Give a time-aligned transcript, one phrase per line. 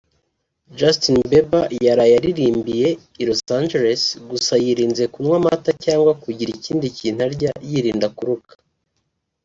[0.77, 2.87] Justin Bieber yaraye aririmbiye
[3.21, 8.53] i Los Angeless gusa yirinze kunywa amata cyangwa kugira ikindi kintu arya yirinda kuruka